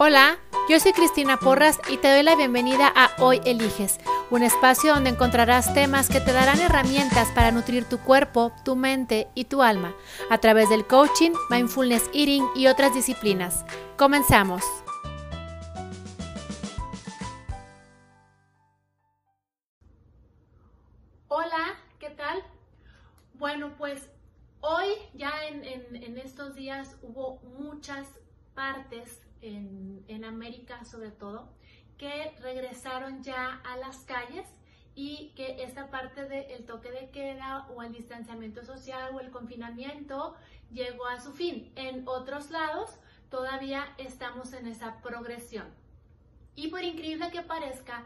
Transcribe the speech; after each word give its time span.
Hola, 0.00 0.38
yo 0.68 0.78
soy 0.78 0.92
Cristina 0.92 1.38
Porras 1.38 1.80
y 1.90 1.96
te 1.96 2.08
doy 2.08 2.22
la 2.22 2.36
bienvenida 2.36 2.86
a 2.94 3.10
Hoy 3.18 3.40
Eliges, 3.44 3.98
un 4.30 4.44
espacio 4.44 4.94
donde 4.94 5.10
encontrarás 5.10 5.74
temas 5.74 6.08
que 6.08 6.20
te 6.20 6.32
darán 6.32 6.60
herramientas 6.60 7.26
para 7.34 7.50
nutrir 7.50 7.84
tu 7.84 7.98
cuerpo, 7.98 8.52
tu 8.64 8.76
mente 8.76 9.26
y 9.34 9.46
tu 9.46 9.60
alma 9.60 9.96
a 10.30 10.38
través 10.38 10.68
del 10.68 10.86
coaching, 10.86 11.32
mindfulness 11.50 12.08
eating 12.14 12.46
y 12.54 12.68
otras 12.68 12.94
disciplinas. 12.94 13.64
Comenzamos. 13.96 14.62
Hola, 21.26 21.74
¿qué 21.98 22.10
tal? 22.10 22.44
Bueno, 23.34 23.72
pues 23.76 24.08
hoy 24.60 24.90
ya 25.14 25.32
en, 25.48 26.18
estos 26.18 26.54
días 26.54 26.94
hubo 27.02 27.40
muchas 27.58 28.06
partes 28.54 29.22
en, 29.42 30.24
América 30.24 30.84
sobre 30.84 31.10
todo, 31.10 31.48
que 31.96 32.34
regresaron 32.40 33.22
ya 33.22 33.60
a 33.64 33.76
las 33.76 33.98
calles 33.98 34.46
y 34.94 35.32
que 35.36 35.62
esta 35.62 35.90
parte 35.90 36.24
del 36.24 36.66
toque 36.66 36.90
de 36.90 37.10
queda 37.10 37.66
o 37.68 37.82
el 37.82 37.92
distanciamiento 37.92 38.64
social 38.64 39.14
o 39.14 39.20
el 39.20 39.30
confinamiento 39.30 40.34
llegó 40.72 41.06
a 41.06 41.20
su 41.20 41.32
fin. 41.32 41.72
En 41.76 42.06
otros 42.06 42.50
lados 42.50 42.90
todavía 43.30 43.94
estamos 43.98 44.52
en 44.52 44.66
esa 44.66 45.00
progresión. 45.00 45.66
Y 46.56 46.68
por 46.68 46.82
increíble 46.82 47.30
que 47.30 47.42
parezca, 47.42 48.04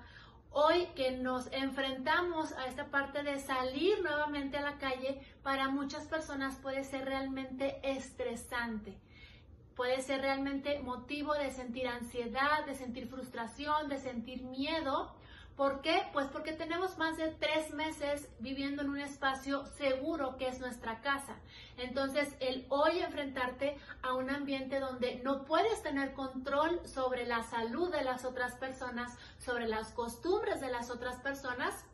hoy 0.50 0.86
que 0.94 1.12
nos 1.12 1.50
enfrentamos 1.52 2.52
a 2.52 2.66
esta 2.66 2.86
parte 2.86 3.22
de 3.22 3.38
salir 3.38 4.02
nuevamente 4.02 4.58
a 4.58 4.62
la 4.62 4.78
calle, 4.78 5.22
para 5.42 5.68
muchas 5.68 6.06
personas 6.06 6.56
puede 6.56 6.84
ser 6.84 7.06
realmente 7.06 7.80
estresante 7.82 8.98
puede 9.76 10.02
ser 10.02 10.20
realmente 10.20 10.80
motivo 10.80 11.34
de 11.34 11.50
sentir 11.50 11.88
ansiedad, 11.88 12.64
de 12.66 12.74
sentir 12.74 13.08
frustración, 13.08 13.88
de 13.88 13.98
sentir 13.98 14.42
miedo. 14.42 15.14
¿Por 15.56 15.82
qué? 15.82 16.02
Pues 16.14 16.28
porque 16.28 16.52
tenemos 16.52 16.96
más 16.96 17.18
de 17.18 17.28
tres 17.28 17.74
meses 17.74 18.28
viviendo 18.38 18.82
en 18.82 18.88
un 18.88 18.98
espacio 18.98 19.66
seguro 19.66 20.36
que 20.38 20.48
es 20.48 20.60
nuestra 20.60 21.00
casa. 21.02 21.36
Entonces, 21.76 22.34
el 22.40 22.64
hoy 22.70 23.00
enfrentarte 23.00 23.76
a 24.02 24.14
un 24.14 24.30
ambiente 24.30 24.80
donde 24.80 25.16
no 25.22 25.44
puedes 25.44 25.82
tener 25.82 26.14
control 26.14 26.80
sobre 26.86 27.26
la 27.26 27.42
salud 27.42 27.92
de 27.92 28.02
las 28.02 28.24
otras 28.24 28.54
personas, 28.56 29.16
sobre 29.38 29.68
las 29.68 29.92
costumbres 29.92 30.60
de 30.62 30.70
las 30.70 30.90
otras 30.90 31.16
personas, 31.16 31.84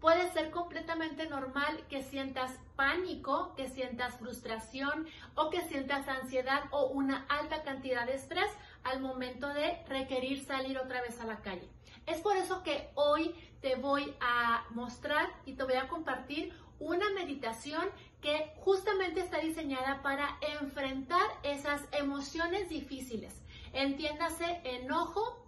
Puede 0.00 0.30
ser 0.32 0.50
completamente 0.50 1.26
normal 1.28 1.82
que 1.88 2.02
sientas 2.02 2.52
pánico, 2.76 3.54
que 3.56 3.68
sientas 3.68 4.18
frustración 4.18 5.06
o 5.34 5.50
que 5.50 5.62
sientas 5.62 6.06
ansiedad 6.08 6.64
o 6.70 6.86
una 6.86 7.24
alta 7.28 7.62
cantidad 7.62 8.06
de 8.06 8.14
estrés 8.14 8.50
al 8.82 9.00
momento 9.00 9.48
de 9.48 9.82
requerir 9.88 10.44
salir 10.44 10.78
otra 10.78 11.00
vez 11.00 11.20
a 11.20 11.26
la 11.26 11.38
calle. 11.40 11.68
Es 12.06 12.20
por 12.20 12.36
eso 12.36 12.62
que 12.62 12.90
hoy 12.94 13.34
te 13.62 13.76
voy 13.76 14.14
a 14.20 14.64
mostrar 14.70 15.30
y 15.46 15.54
te 15.54 15.64
voy 15.64 15.74
a 15.74 15.88
compartir 15.88 16.52
una 16.78 17.10
meditación 17.10 17.82
que 18.20 18.52
justamente 18.58 19.20
está 19.20 19.38
diseñada 19.38 20.02
para 20.02 20.38
enfrentar 20.60 21.26
esas 21.42 21.82
emociones 21.92 22.68
difíciles. 22.68 23.42
Entiéndase 23.72 24.60
enojo, 24.64 25.46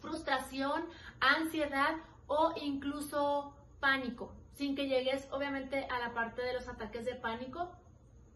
frustración, 0.00 0.84
ansiedad 1.20 1.94
o 2.26 2.52
incluso 2.60 3.54
pánico, 3.84 4.32
sin 4.54 4.74
que 4.74 4.88
llegues 4.88 5.28
obviamente 5.30 5.86
a 5.90 5.98
la 5.98 6.14
parte 6.14 6.40
de 6.40 6.54
los 6.54 6.68
ataques 6.68 7.04
de 7.04 7.16
pánico 7.16 7.70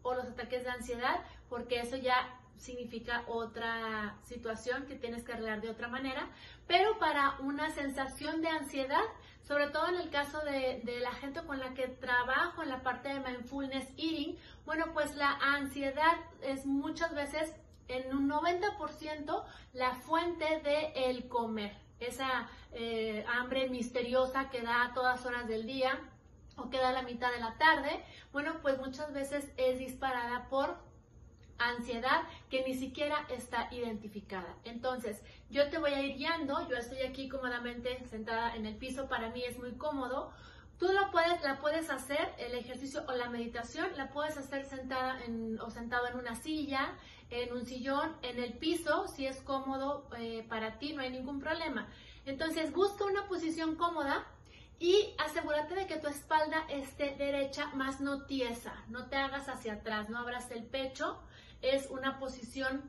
o 0.03 0.13
los 0.13 0.27
ataques 0.27 0.63
de 0.63 0.69
ansiedad, 0.69 1.25
porque 1.49 1.81
eso 1.81 1.97
ya 1.97 2.39
significa 2.59 3.25
otra 3.29 4.19
situación 4.25 4.85
que 4.85 4.95
tienes 4.95 5.25
que 5.25 5.33
arreglar 5.33 5.63
de 5.63 5.71
otra 5.71 5.89
manera, 5.89 6.29
pero 6.67 6.99
para 6.99 7.39
una 7.41 7.71
sensación 7.71 8.43
de 8.43 8.49
ansiedad, 8.49 9.05
sobre 9.43 9.69
todo 9.69 9.89
en 9.89 9.95
el 9.95 10.11
caso 10.11 10.39
de, 10.41 10.83
la 11.01 11.13
gente 11.13 11.41
con 11.47 11.59
la 11.61 11.73
que 11.73 11.89
trabajo 11.89 12.63
en 12.63 12.69
la 12.69 12.83
parte 12.83 13.09
de 13.09 13.21
mindfulness 13.21 13.89
eating, 13.97 14.37
bueno, 14.67 14.93
pues 14.93 15.17
la 15.17 15.31
ansiedad 15.33 16.19
es 16.43 16.67
muchas 16.67 17.15
veces 17.15 17.55
en 17.89 18.15
un 18.15 18.29
90% 18.29 19.45
la 19.73 19.95
fuente 19.95 20.61
de 20.61 20.93
el 21.09 21.27
comer 21.27 21.88
esa 22.01 22.49
eh, 22.73 23.25
hambre 23.29 23.69
misteriosa 23.69 24.51
que 24.51 24.63
da 24.63 24.85
a 24.85 24.95
todas 24.95 25.25
horas 25.27 25.49
del 25.49 25.67
día 25.67 25.99
o 26.57 26.71
que 26.71 26.79
da 26.79 26.91
a 26.91 26.93
la 26.93 27.03
mitad 27.03 27.31
de 27.33 27.41
la 27.41 27.57
tarde, 27.59 28.05
bueno, 28.33 28.57
pues 28.63 28.79
muchas 28.79 29.13
veces 29.13 29.49
es 29.57 29.79
disparada 29.79 30.49
por 30.49 30.77
ansiedad 31.59 32.23
que 32.51 32.65
ni 32.65 32.75
siquiera 32.75 33.27
está 33.29 33.69
identificada. 33.73 34.57
Entonces, 34.65 35.23
yo 35.51 35.69
te 35.71 35.79
voy 35.79 35.93
a 35.93 36.03
ir 36.03 36.17
guiando, 36.17 36.69
yo 36.69 36.77
estoy 36.77 37.03
aquí 37.03 37.29
cómodamente 37.29 38.05
sentada 38.09 38.55
en 38.55 38.67
el 38.67 38.77
piso, 38.77 39.09
para 39.09 39.31
mí 39.31 39.43
es 39.45 39.59
muy 39.59 39.73
cómodo. 39.73 40.33
Tú 40.79 40.87
lo 40.93 41.11
puedes, 41.11 41.43
la 41.43 41.59
puedes 41.59 41.91
hacer, 41.91 42.33
el 42.39 42.55
ejercicio 42.55 43.03
o 43.09 43.13
la 43.13 43.29
meditación, 43.31 43.89
la 43.97 44.11
puedes 44.11 44.37
hacer 44.39 44.65
sentada 44.65 45.21
en, 45.25 45.61
o 45.61 45.71
sentado 45.71 46.07
en 46.07 46.17
una 46.17 46.37
silla, 46.37 46.95
en 47.31 47.53
un 47.53 47.67
sillón, 47.67 48.17
en 48.23 48.39
el 48.39 48.53
piso, 48.55 49.09
si 49.09 49.27
es 49.27 49.41
cómodo 49.43 50.09
eh, 50.17 50.47
para 50.49 50.79
ti, 50.79 50.93
no 50.93 51.03
hay 51.03 51.11
ningún 51.11 51.41
problema. 51.41 51.89
Entonces 52.27 52.73
busca 52.73 53.05
una 53.05 53.27
posición 53.27 53.75
cómoda 53.75 54.25
y 54.79 55.15
asegúrate 55.19 55.75
de 55.75 55.87
que 55.89 55.97
tu 55.97 56.07
espalda 56.07 56.65
esté 56.69 57.17
derecha, 57.17 57.67
más 57.75 58.01
no 58.01 58.27
tiesa, 58.27 58.85
no 58.89 59.07
te 59.07 59.17
hagas 59.17 59.49
hacia 59.49 59.75
atrás, 59.75 60.09
no 60.09 60.19
abras 60.19 60.51
el 60.53 60.65
pecho, 60.65 61.21
es 61.61 61.91
una 61.91 62.21
posición 62.21 62.89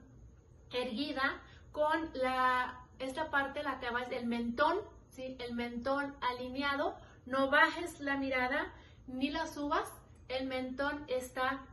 erguida 0.71 1.41
con 1.71 2.11
la, 2.13 2.85
esta 2.99 3.31
parte, 3.31 3.63
la 3.63 3.79
que 3.79 3.89
va 3.89 4.03
el 4.03 4.27
mentón, 4.27 4.77
¿sí? 5.09 5.35
el 5.39 5.55
mentón 5.55 6.15
alineado, 6.21 6.95
no 7.29 7.49
bajes 7.49 7.99
la 7.99 8.17
mirada 8.17 8.73
ni 9.07 9.29
la 9.29 9.45
subas, 9.45 9.87
el 10.27 10.47
mentón 10.47 11.05
está 11.07 11.63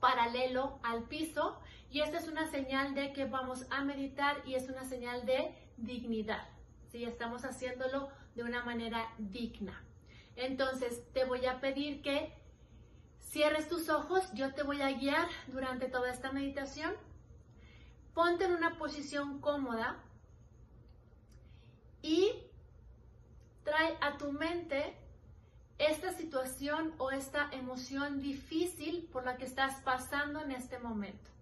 paralelo 0.00 0.78
al 0.82 1.04
piso 1.04 1.58
y 1.90 2.00
esta 2.00 2.18
es 2.18 2.28
una 2.28 2.46
señal 2.46 2.94
de 2.94 3.12
que 3.12 3.24
vamos 3.24 3.66
a 3.70 3.82
meditar 3.82 4.36
y 4.46 4.54
es 4.54 4.68
una 4.68 4.84
señal 4.84 5.24
de 5.24 5.54
dignidad. 5.78 6.46
¿sí? 6.88 7.04
Estamos 7.04 7.44
haciéndolo 7.44 8.10
de 8.34 8.44
una 8.44 8.64
manera 8.64 9.08
digna. 9.18 9.82
Entonces, 10.36 11.02
te 11.14 11.24
voy 11.24 11.46
a 11.46 11.60
pedir 11.60 12.02
que 12.02 12.34
cierres 13.20 13.68
tus 13.68 13.88
ojos. 13.88 14.30
Yo 14.34 14.52
te 14.52 14.62
voy 14.62 14.82
a 14.82 14.92
guiar 14.92 15.26
durante 15.46 15.88
toda 15.88 16.10
esta 16.10 16.32
meditación. 16.32 16.92
Ponte 18.12 18.44
en 18.44 18.52
una 18.52 18.76
posición 18.76 19.40
cómoda 19.40 19.96
y 22.02 22.45
trae 23.66 23.98
a 24.00 24.16
tu 24.16 24.32
mente 24.32 24.96
esta 25.76 26.12
situación 26.12 26.94
o 26.96 27.10
esta 27.10 27.50
emoción 27.52 28.22
difícil 28.22 29.06
por 29.12 29.26
la 29.26 29.36
que 29.36 29.44
estás 29.44 29.82
pasando 29.82 30.40
en 30.40 30.52
este 30.52 30.78
momento 30.78 31.36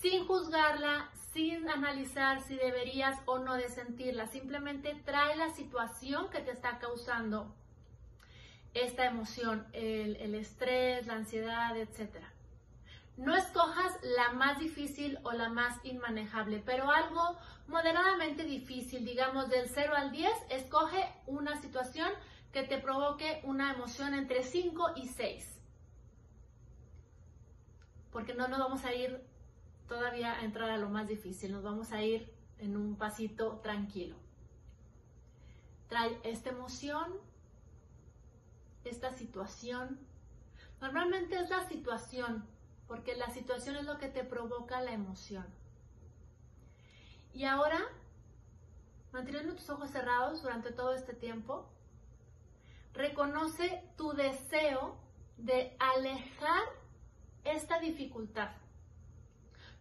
sin 0.00 0.26
juzgarla, 0.26 1.10
sin 1.32 1.68
analizar 1.68 2.40
si 2.42 2.54
deberías 2.54 3.18
o 3.26 3.38
no 3.38 3.54
de 3.54 3.68
sentirla. 3.68 4.26
Simplemente 4.26 4.94
trae 5.04 5.36
la 5.36 5.50
situación 5.50 6.30
que 6.30 6.40
te 6.40 6.52
está 6.52 6.78
causando 6.78 7.54
esta 8.74 9.06
emoción, 9.06 9.66
el, 9.72 10.34
estrés, 10.34 11.06
la 11.06 11.14
ansiedad, 11.14 11.76
etc. 11.76 12.16
No 13.18 13.36
escojas 13.36 13.98
la 14.02 14.32
más 14.32 14.60
difícil 14.60 15.18
o 15.24 15.32
la 15.32 15.48
más 15.48 15.84
inmanejable, 15.84 16.62
pero 16.64 16.88
algo 16.88 17.36
moderadamente 17.66 18.44
difícil, 18.44 19.04
digamos 19.04 19.50
del 19.50 19.68
0 19.68 19.92
al 19.96 20.12
10, 20.12 20.30
escoge 20.50 21.12
una 21.26 21.60
situación 21.60 22.08
que 22.52 22.62
te 22.62 22.78
provoque 22.78 23.40
una 23.42 23.74
emoción 23.74 24.14
entre 24.14 24.44
5 24.44 24.92
y 24.94 25.08
6. 25.08 25.60
Porque 28.12 28.34
no 28.34 28.46
nos 28.46 28.60
vamos 28.60 28.84
a 28.84 28.94
ir 28.94 29.20
todavía 29.88 30.34
a 30.34 30.44
entrar 30.44 30.70
a 30.70 30.78
lo 30.78 30.88
más 30.88 31.08
difícil, 31.08 31.50
nos 31.50 31.64
vamos 31.64 31.90
a 31.90 32.00
ir 32.00 32.32
en 32.58 32.76
un 32.76 32.94
pasito 32.96 33.58
tranquilo. 33.64 34.14
Trae 35.88 36.20
esta 36.22 36.50
emoción, 36.50 37.14
esta 38.84 39.10
situación. 39.10 39.98
Normalmente 40.80 41.34
es 41.34 41.50
la 41.50 41.66
situación, 41.68 42.46
porque 42.88 43.14
la 43.14 43.30
situación 43.30 43.76
es 43.76 43.84
lo 43.84 43.98
que 43.98 44.08
te 44.08 44.24
provoca 44.24 44.80
la 44.80 44.92
emoción. 44.92 45.46
Y 47.34 47.44
ahora, 47.44 47.78
manteniendo 49.12 49.54
tus 49.54 49.68
ojos 49.68 49.90
cerrados 49.90 50.42
durante 50.42 50.72
todo 50.72 50.94
este 50.94 51.12
tiempo, 51.12 51.68
reconoce 52.94 53.84
tu 53.96 54.14
deseo 54.14 54.96
de 55.36 55.76
alejar 55.78 56.62
esta 57.44 57.78
dificultad. 57.78 58.50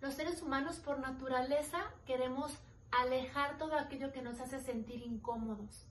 Los 0.01 0.13
seres 0.13 0.41
humanos 0.41 0.77
por 0.77 0.99
naturaleza 0.99 1.79
queremos 2.05 2.55
alejar 2.91 3.57
todo 3.57 3.75
aquello 3.75 4.11
que 4.11 4.21
nos 4.21 4.39
hace 4.39 4.59
sentir 4.59 5.01
incómodos. 5.01 5.85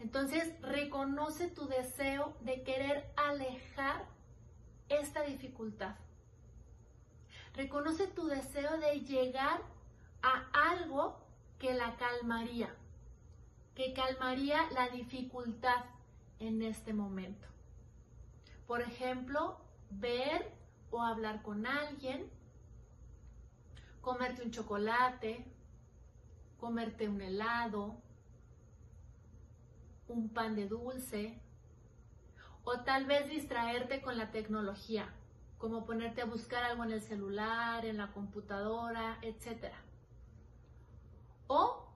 Entonces, 0.00 0.60
reconoce 0.62 1.48
tu 1.48 1.66
deseo 1.66 2.34
de 2.40 2.62
querer 2.62 3.12
alejar 3.16 4.04
esta 4.88 5.22
dificultad. 5.22 5.94
Reconoce 7.54 8.06
tu 8.06 8.26
deseo 8.26 8.78
de 8.78 9.00
llegar 9.00 9.60
a 10.22 10.70
algo 10.70 11.18
que 11.58 11.74
la 11.74 11.96
calmaría, 11.96 12.74
que 13.74 13.92
calmaría 13.92 14.70
la 14.70 14.88
dificultad 14.88 15.84
en 16.38 16.62
este 16.62 16.94
momento. 16.94 17.46
Por 18.66 18.80
ejemplo, 18.80 19.58
ver 19.90 20.50
o 20.90 21.02
hablar 21.02 21.42
con 21.42 21.66
alguien, 21.66 22.30
comerte 24.00 24.42
un 24.42 24.50
chocolate, 24.50 25.44
comerte 26.58 27.08
un 27.08 27.20
helado, 27.20 27.96
un 30.08 30.30
pan 30.30 30.56
de 30.56 30.68
dulce, 30.68 31.38
o 32.64 32.80
tal 32.80 33.04
vez 33.06 33.28
distraerte 33.28 34.00
con 34.00 34.16
la 34.16 34.30
tecnología, 34.30 35.12
como 35.62 35.84
ponerte 35.84 36.20
a 36.20 36.24
buscar 36.24 36.64
algo 36.64 36.82
en 36.82 36.90
el 36.90 37.00
celular, 37.00 37.86
en 37.86 37.96
la 37.96 38.08
computadora, 38.08 39.20
etc. 39.22 39.72
O 41.46 41.86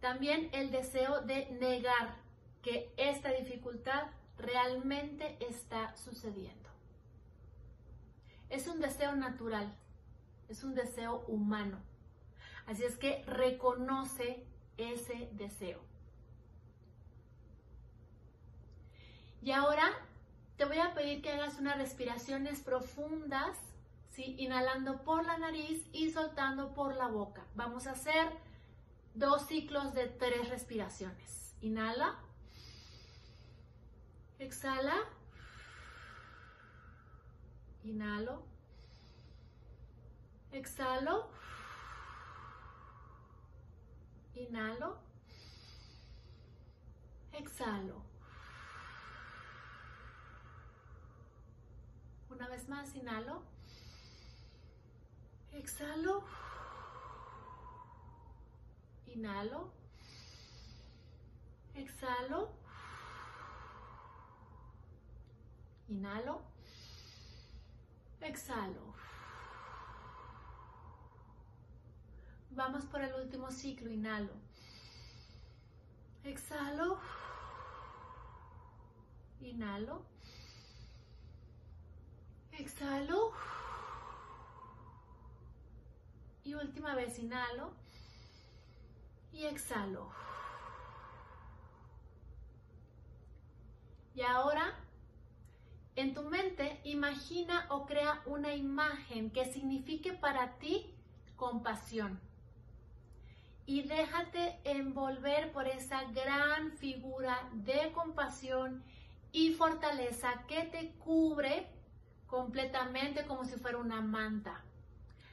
también 0.00 0.50
el 0.52 0.72
deseo 0.72 1.20
de 1.20 1.48
negar 1.52 2.16
que 2.62 2.92
esta 2.96 3.30
dificultad 3.30 4.08
realmente 4.38 5.36
está 5.38 5.96
sucediendo. 5.96 6.68
Es 8.50 8.66
un 8.66 8.80
deseo 8.80 9.14
natural, 9.14 9.72
es 10.48 10.64
un 10.64 10.74
deseo 10.74 11.24
humano. 11.28 11.78
Así 12.66 12.82
es 12.82 12.96
que 12.96 13.22
reconoce 13.24 14.44
ese 14.78 15.28
deseo. 15.34 15.78
Y 19.42 19.52
ahora 19.52 19.92
te 20.62 20.68
voy 20.68 20.78
a 20.78 20.94
pedir 20.94 21.22
que 21.22 21.32
hagas 21.32 21.58
unas 21.58 21.76
respiraciones 21.76 22.60
profundas, 22.60 23.58
¿sí? 24.10 24.36
inhalando 24.38 25.02
por 25.02 25.26
la 25.26 25.36
nariz 25.36 25.84
y 25.92 26.12
soltando 26.12 26.72
por 26.72 26.94
la 26.94 27.08
boca. 27.08 27.44
Vamos 27.56 27.88
a 27.88 27.90
hacer 27.90 28.28
dos 29.12 29.48
ciclos 29.48 29.92
de 29.92 30.06
tres 30.06 30.50
respiraciones. 30.50 31.56
Inhala. 31.62 32.16
Exhala. 34.38 34.94
Inhalo. 37.82 38.44
Exhalo. 40.52 41.28
Inhalo. 44.36 45.00
Exhalo. 47.32 48.11
Una 52.42 52.50
vez 52.50 52.68
más, 52.68 52.92
inhalo. 52.96 53.40
Exhalo. 55.52 56.24
Inhalo. 59.06 59.70
Exhalo. 61.76 62.50
Inhalo. 65.86 66.42
Exhalo. 68.20 68.92
Vamos 72.50 72.86
por 72.86 73.02
el 73.02 73.14
último 73.14 73.52
ciclo. 73.52 73.88
Inhalo. 73.88 74.32
Exhalo. 76.24 76.98
Inhalo. 79.40 80.11
Exhalo. 82.58 83.32
Y 86.44 86.54
última 86.54 86.94
vez, 86.94 87.18
inhalo. 87.18 87.72
Y 89.32 89.46
exhalo. 89.46 90.10
Y 94.14 94.22
ahora, 94.22 94.74
en 95.96 96.14
tu 96.14 96.22
mente, 96.22 96.80
imagina 96.84 97.66
o 97.70 97.86
crea 97.86 98.22
una 98.26 98.54
imagen 98.54 99.30
que 99.30 99.46
signifique 99.46 100.12
para 100.12 100.58
ti 100.58 100.94
compasión. 101.36 102.20
Y 103.64 103.82
déjate 103.82 104.58
envolver 104.64 105.52
por 105.52 105.66
esa 105.66 106.04
gran 106.10 106.72
figura 106.72 107.48
de 107.52 107.92
compasión 107.92 108.82
y 109.32 109.54
fortaleza 109.54 110.44
que 110.46 110.64
te 110.64 110.90
cubre 110.98 111.66
completamente 112.32 113.26
como 113.26 113.44
si 113.44 113.56
fuera 113.56 113.76
una 113.76 114.00
manta 114.00 114.62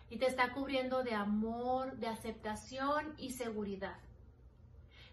y 0.10 0.18
te 0.18 0.26
está 0.26 0.52
cubriendo 0.52 1.02
de 1.02 1.16
amor, 1.16 1.96
de 1.96 2.08
aceptación 2.08 3.16
y 3.18 3.32
seguridad. 3.32 3.96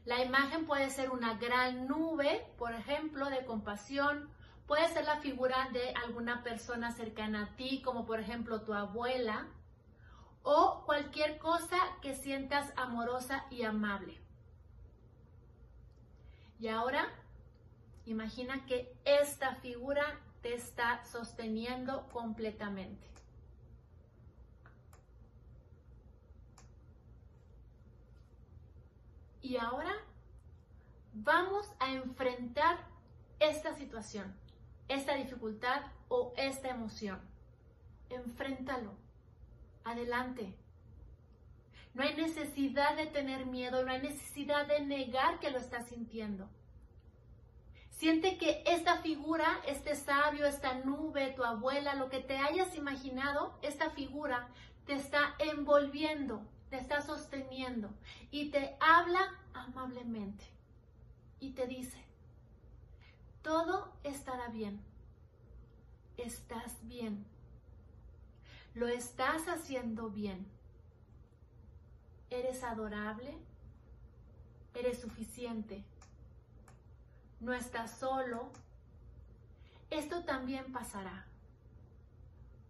La 0.05 0.25
imagen 0.25 0.67
puede 0.67 0.91
ser 0.91 1.11
una 1.11 1.35
gran 1.35 1.87
nube, 1.87 2.45
por 2.59 2.73
ejemplo, 2.73 3.31
de 3.31 3.45
compasión, 3.45 4.29
puede 4.67 4.89
ser 4.89 5.05
la 5.05 5.19
figura 5.19 5.69
de 5.73 5.95
alguna 6.05 6.43
persona 6.43 6.91
cercana 6.91 7.45
a 7.45 7.57
ti, 7.57 7.83
como 7.83 8.05
por 8.05 8.19
ejemplo 8.19 8.63
tu 8.63 8.75
abuela, 8.75 9.47
o 10.43 10.83
cualquier 10.87 11.39
cosa 11.39 11.79
que 12.03 12.17
sientas 12.17 12.73
amorosa 12.77 13.45
y 13.49 13.63
amable. 13.63 14.21
Y 16.59 16.67
ahora, 16.67 17.07
imagina 18.07 18.67
que 18.67 18.93
esta 19.05 19.55
figura 19.57 20.21
está 20.55 21.05
sosteniendo 21.05 22.09
completamente. 22.09 23.07
Y 29.43 29.57
ahora 29.59 29.95
vamos 31.13 31.71
a 31.79 31.93
enfrentar 31.93 32.79
esta 33.39 33.75
situación, 33.75 34.35
esta 34.89 35.15
dificultad 35.15 35.83
o 36.09 36.33
esta 36.37 36.69
emoción. 36.69 37.21
Enfréntalo. 38.11 38.93
Adelante. 39.85 40.57
No 41.95 42.03
hay 42.03 42.15
necesidad 42.15 42.97
de 42.97 43.07
tener 43.07 43.47
miedo, 43.47 43.85
no 43.85 43.93
hay 43.93 44.03
necesidad 44.03 44.67
de 44.67 44.81
negar 44.81 45.39
que 45.39 45.51
lo 45.51 45.59
estás 45.59 45.87
sintiendo. 45.87 46.49
Siente 47.97 48.37
que 48.37 48.63
esta 48.67 48.99
figura, 48.99 49.47
este 49.67 49.97
sabio, 49.97 50.45
esta 50.45 50.75
nube, 50.75 51.33
tu 51.35 51.43
abuela, 51.43 51.95
lo 51.95 52.11
que 52.11 52.19
te 52.19 52.37
hayas 52.37 52.77
imaginado, 52.77 53.59
esta 53.63 53.89
figura 53.89 54.49
te 54.85 54.93
está 54.93 55.35
envolviendo, 55.39 56.43
te 56.69 56.77
está 56.77 57.01
sosteniendo 57.01 57.89
y 58.31 58.51
te 58.51 58.77
habla 58.81 59.41
amablemente 59.55 60.45
y 61.41 61.53
te 61.53 61.67
dice, 61.67 62.05
todo 63.41 63.91
estará 64.05 64.49
bien, 64.49 64.79
estás 66.19 66.77
bien, 66.83 67.25
lo 68.75 68.89
estás 68.89 69.49
haciendo 69.49 70.11
bien, 70.11 70.47
eres 72.29 72.63
adorable, 72.63 73.39
eres 74.75 75.01
suficiente 75.01 75.83
no 77.41 77.53
estás 77.53 77.99
solo. 77.99 78.51
Esto 79.91 80.25
también 80.25 80.73
pasará. 80.73 81.27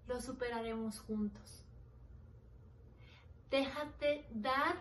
Lo 0.06 0.20
superaremos 0.20 1.00
juntos. 1.00 1.64
Déjate 3.50 4.26
dar 4.32 4.76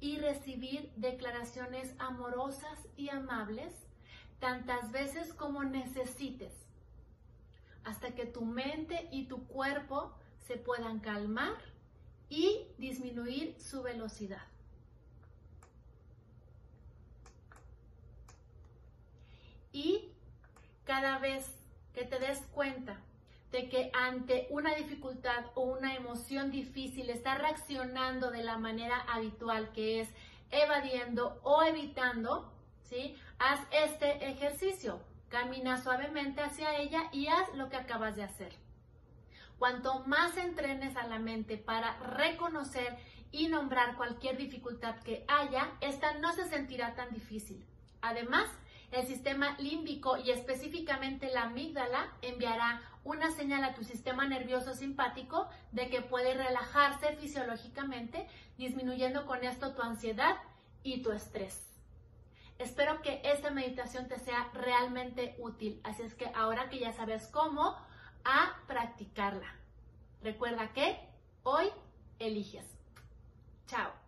y 0.00 0.18
recibir 0.18 0.92
declaraciones 0.96 1.94
amorosas 1.98 2.78
y 2.96 3.08
amables 3.08 3.72
tantas 4.38 4.92
veces 4.92 5.32
como 5.32 5.64
necesites, 5.64 6.52
hasta 7.84 8.14
que 8.14 8.26
tu 8.26 8.44
mente 8.44 9.08
y 9.10 9.24
tu 9.26 9.46
cuerpo 9.46 10.12
se 10.46 10.56
puedan 10.56 11.00
calmar 11.00 11.56
y 12.28 12.66
disminuir 12.78 13.58
su 13.60 13.82
velocidad. 13.82 14.46
Y 19.72 20.12
cada 20.88 21.18
vez 21.18 21.54
que 21.92 22.04
te 22.04 22.18
des 22.18 22.38
cuenta 22.54 22.96
de 23.52 23.68
que 23.68 23.90
ante 23.92 24.46
una 24.48 24.74
dificultad 24.74 25.44
o 25.54 25.64
una 25.64 25.94
emoción 25.94 26.50
difícil 26.50 27.10
estás 27.10 27.36
reaccionando 27.36 28.30
de 28.30 28.42
la 28.42 28.56
manera 28.56 28.98
habitual 29.12 29.70
que 29.72 30.00
es 30.00 30.08
evadiendo 30.50 31.40
o 31.42 31.62
evitando, 31.62 32.50
¿sí? 32.84 33.14
Haz 33.38 33.60
este 33.70 34.30
ejercicio. 34.30 34.98
Camina 35.28 35.76
suavemente 35.82 36.40
hacia 36.40 36.78
ella 36.78 37.10
y 37.12 37.26
haz 37.26 37.54
lo 37.54 37.68
que 37.68 37.76
acabas 37.76 38.16
de 38.16 38.22
hacer. 38.22 38.54
Cuanto 39.58 40.00
más 40.06 40.38
entrenes 40.38 40.96
a 40.96 41.06
la 41.06 41.18
mente 41.18 41.58
para 41.58 41.98
reconocer 41.98 42.96
y 43.30 43.48
nombrar 43.48 43.96
cualquier 43.96 44.38
dificultad 44.38 44.96
que 45.00 45.26
haya, 45.28 45.70
esta 45.82 46.14
no 46.14 46.32
se 46.32 46.48
sentirá 46.48 46.94
tan 46.94 47.12
difícil. 47.12 47.62
Además, 48.00 48.48
el 48.90 49.06
sistema 49.06 49.56
límbico 49.58 50.16
y 50.16 50.30
específicamente 50.30 51.30
la 51.30 51.42
amígdala 51.44 52.12
enviará 52.22 52.80
una 53.04 53.30
señal 53.30 53.64
a 53.64 53.74
tu 53.74 53.84
sistema 53.84 54.26
nervioso 54.26 54.74
simpático 54.74 55.48
de 55.72 55.88
que 55.88 56.02
puede 56.02 56.34
relajarse 56.34 57.16
fisiológicamente, 57.16 58.26
disminuyendo 58.56 59.26
con 59.26 59.44
esto 59.44 59.74
tu 59.74 59.82
ansiedad 59.82 60.36
y 60.82 61.02
tu 61.02 61.12
estrés. 61.12 61.64
Espero 62.58 63.02
que 63.02 63.20
esta 63.24 63.50
meditación 63.50 64.08
te 64.08 64.18
sea 64.18 64.50
realmente 64.52 65.36
útil, 65.38 65.80
así 65.84 66.02
es 66.02 66.14
que 66.14 66.30
ahora 66.34 66.68
que 66.68 66.80
ya 66.80 66.92
sabes 66.92 67.28
cómo, 67.28 67.76
a 68.24 68.56
practicarla. 68.66 69.54
Recuerda 70.22 70.72
que 70.72 70.98
hoy 71.44 71.70
eliges. 72.18 72.66
Chao. 73.66 74.07